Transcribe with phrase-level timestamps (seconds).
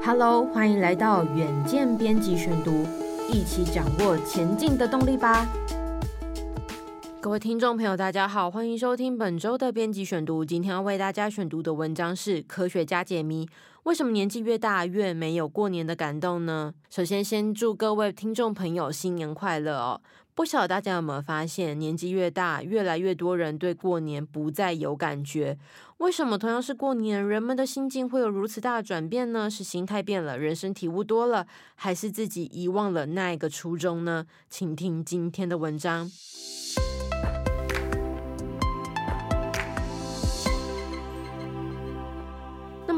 [0.00, 2.86] Hello，欢迎来到远见编辑选读，
[3.30, 5.46] 一起掌握前进的动力吧。
[7.20, 10.44] 各位听众朋友，大家好，欢迎收听本周的编辑选读。
[10.44, 13.46] 今天要为大家选读的文章是《科学家解谜：
[13.88, 19.98] 为什么年纪越大越没有过年的感动呢？》首先，先祝各位听众朋友新年快乐哦。
[20.34, 25.56] 不晓得大家有没有发现，年纪越大，越来越多人对过年不再有感觉。
[25.96, 29.48] 为什么同样是过年，人们的心境会有如此大的转变呢？
[29.48, 34.26] 是心态变了，人生体悟多了，还是自己遗忘了那一个初衷呢？
[34.50, 36.10] 请听今天的文章。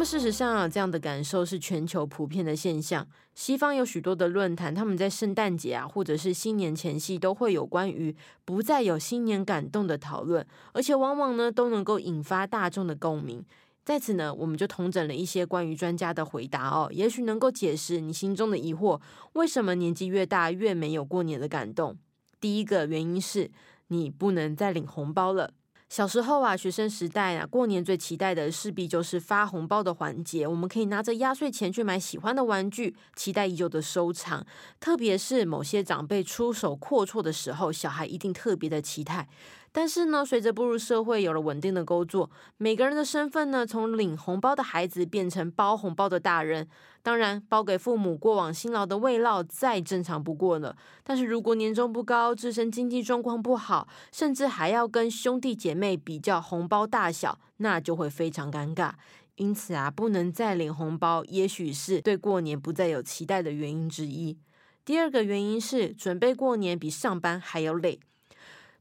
[0.01, 3.07] 么事实上啊，这样的感受是全球普遍的现象。
[3.35, 13.45] 西方有许多的论坛，他们在圣诞节啊，或者是新年前夕，都会有关于不再有新年感动的讨论，而且往往呢都能够引发大众的共鸣。
[13.85, 18.99] 在此呢，我们就统整了一些关于专家的回答哦，也许能够解释你心中的疑惑：
[19.35, 21.99] 为什么年纪越大越没有过年的感动？
[22.41, 23.51] 第一个原因是
[23.89, 25.53] 你不能再领红包了。
[25.91, 30.47] 小时候啊，学生时代啊，过年最期待的势必就是发红包的环节。
[30.47, 34.47] 我们可以拿着压岁钱去买喜欢的玩具，期待已久的收藏。
[34.79, 39.29] 特别是某些长辈出手阔绰的时候，小孩一定特别的期待。
[39.73, 46.69] 但是呢，随着步入社会，有了稳定的工作，每个人的身份呢，从领红包的孩子变成包红包的大人。
[47.03, 50.77] 当然，包给父母过往辛劳的慰劳再正常不过了。
[51.03, 58.93] 但是如果年终不高，自身经济状况不好，甚至还要跟兄弟姐妹比较红包大小，那就会非常尴尬。
[59.37, 64.37] 因此啊，不能再领红包，也许是对过年不再有期待的原因之一。
[64.85, 68.01] 第二个原因是，准备过年比上班还要累。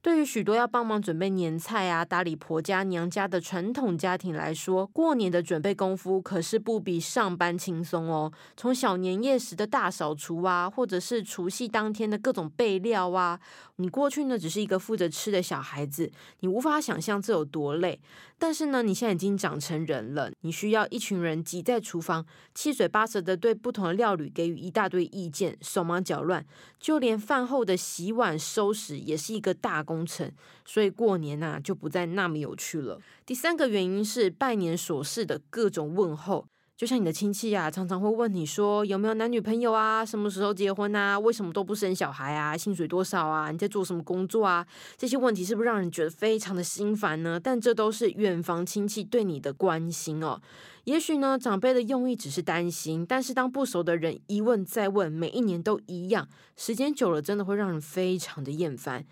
[0.01, 8.31] 对于许多要帮忙准备年菜啊、打理婆家娘家的传统家庭来说，过年的准备功夫可是不比上班轻松哦。
[8.55, 13.37] 从小年夜时的大扫除啊，或者是除夕当天的各种备料啊，
[13.75, 17.99] 你过去呢只是一个负责吃的小孩子，你无法想象这有多累。
[18.41, 26.45] 但是呢，你现在已经长成人了，你需要一群人挤在厨房，七嘴八舌的对不同的料理给予一大堆意见，手忙脚乱，
[26.79, 30.31] 就连饭后的洗碗收拾也是一个大工程，
[30.63, 33.01] 所以过年呐、啊、就不再那么有趣了。
[33.25, 36.45] 第三个原因是拜年琐事的各种问候。
[36.77, 44.65] 就像你的亲戚啊，常常会问你说有没有男女朋友啊，什么时候结婚啊，为什么都不生小孩啊，薪水多少啊，你在做什么工作啊？
[44.95, 47.37] 这些问题是不是让人觉得非常的心烦呢？
[47.37, 50.39] 但这都是远房亲戚对你的关心哦。
[50.85, 59.05] 也许呢，长辈的用意只是担心，但是当不熟的人一问再问，每一年都一样，时间久了真的会让人非常的厌烦。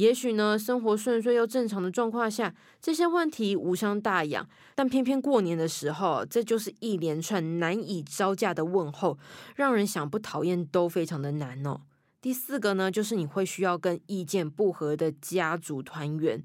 [0.00, 4.48] 也许呢，生活顺遂又正常的状况下，这些问题无伤大雅。
[4.74, 9.18] 但偏偏过年的时候，这就是一连串难以招架的问候，
[9.56, 11.82] 让人想不讨厌都非常的难哦。
[12.22, 16.42] 第四个呢，就是你会需要跟意见不合的家族团圆。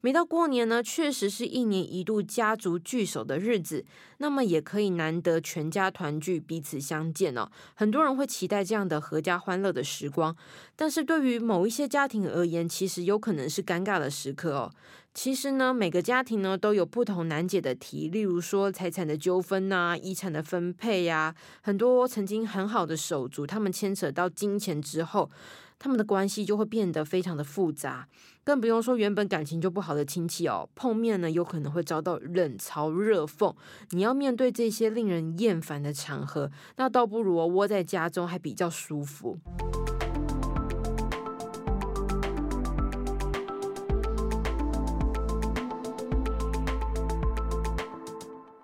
[0.00, 3.84] 每到过年呢，确实是一年一度家族聚首的日子，
[4.18, 7.50] 那么也可以难得全家团聚，彼此相见哦。
[7.74, 10.36] 很多人会期待这样的阖家欢乐的时光，
[10.76, 14.70] 但是对于某一些家庭而言，其实有可能是尴尬的时刻哦。
[15.12, 25.30] 其实呢，每个家庭呢都有不同难解的题，例如说财产的纠纷呐、遗产的分配呀，很多曾经很好的手足，他们牵扯到金钱之后。
[25.78, 28.08] 他们的关系就会变得非常的复杂，
[28.42, 33.54] 更不用说原本感情就不好的亲戚哦，碰面呢有可能会遭到冷嘲热讽。
[33.90, 39.38] 你要面对这些令人厌烦的场合，那倒不如窝在家中还比较舒服。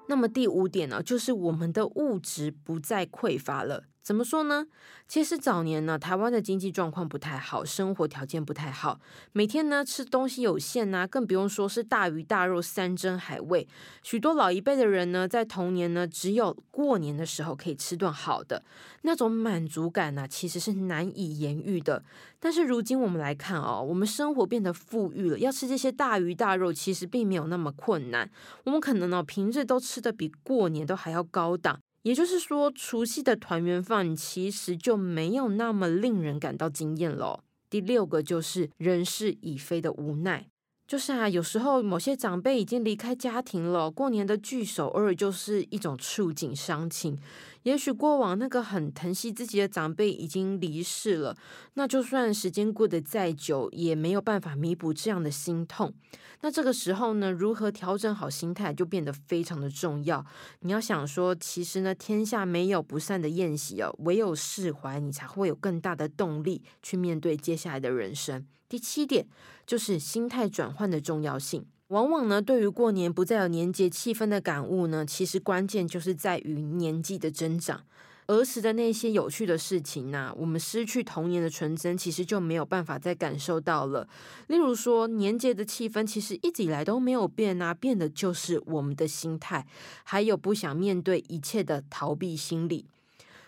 [0.09, 3.85] 那么第五点呢，就是我们的物质不再匮乏了。
[4.03, 4.67] 怎么说呢？
[5.07, 9.01] 其实早年呢，台湾的经济状况不太好，生活条件不太好，
[9.33, 13.69] 每天呢吃东西有限呐、更不用说是大鱼大肉、山珍海味。
[14.03, 18.65] 许多老一辈的人呢，在童年呢，只有过年的时候可以吃顿好的，
[19.03, 22.03] 那种满足感呢、其实是难以言喻的。
[22.41, 28.29] 但是如今我们来看哦，我们生活变得富裕了，要吃这些大鱼大肉，其实并没有那么困难。
[28.65, 31.79] 我们可能呢，平日都吃得比过年都还要高档。
[32.03, 37.45] 也就是说，除夕的团圆饭其实就没有那么令人感到惊艳了。
[37.71, 40.47] 第六个就是人事已非的无奈。
[40.85, 47.17] 就是啊，有时候某些长辈已经离开家庭了，过年的聚首偶尔就是一种触景伤情。
[47.63, 51.37] 也许过往那个很疼惜自己的长辈已经离世了，
[51.75, 55.95] 那就算时间过得再久，也没有办法弥补这样的心痛。
[56.41, 60.25] 那这个时候呢，如何调整好心态就变得非常的重要。
[60.61, 68.45] 你要想说，其实呢，天下没有不散的宴席哦，唯有释怀，你才会有更大的动力去面对接下来的人生。
[68.69, 69.27] 第七点
[69.65, 71.67] 就是心态转换的重要性。
[71.93, 77.85] 往往呢，对于过年不再有年节气氛的感悟呢，其实关键就是在于年纪的增长。
[78.29, 84.09] 儿时的那些有趣的事情呢、啊，我们失去童年的纯真，其实就没有办法再感受到了。
[84.47, 89.67] 例如说，年节的气氛其实一直以来都没有变啊，变的就是我们的心态，
[90.05, 92.87] 还有不想面对一切的逃避心理。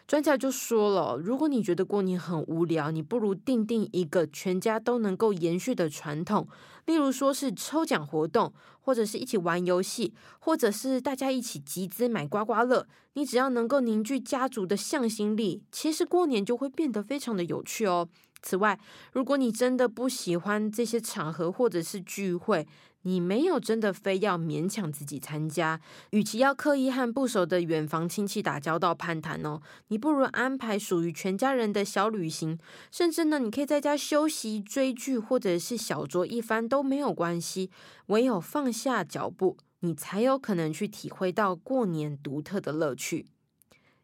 [0.07, 6.47] 专家就说了，如果你觉得过年很无聊，你不如定定一个全家都能够延续的传统，
[6.85, 8.53] 例如说是抽奖活动，
[8.83, 12.87] 或者是一起玩游戏，或者是大家一起集资买刮刮乐。
[13.15, 18.07] 你只要能够凝聚家族的向心力，其实过年就会变得非常的有趣哦。
[18.43, 18.79] 此外，
[19.13, 22.67] 如果你真的不喜欢这些场合或者是聚会，
[23.05, 25.81] 你没有真的非要勉强自己参加，
[26.11, 32.59] 与其要刻意和不熟的远房亲戚打交道攀谈哦，你不如安排属于全家人的小旅行，
[32.91, 37.71] 甚至呢，你可以在家休息、追剧或者是小酌一番都没有关系。
[38.07, 43.27] 唯有放下脚步，你才有可能去体会到过年独特的乐趣。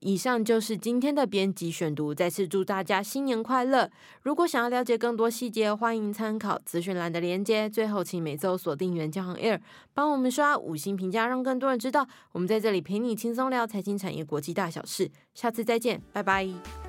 [0.01, 3.91] 以上就是今天的编辑选读，再次祝大家新年快乐！
[4.23, 7.69] 如果想要了解更多细节，欢迎参考资讯栏的连接。
[7.69, 9.61] 最后，请每周锁定原创 Air，
[9.93, 15.11] 帮我们刷五星评价，让更多人知道我们在这里陪你轻松聊财经产业国际大小事。
[15.35, 16.80] 下次再见，拜拜。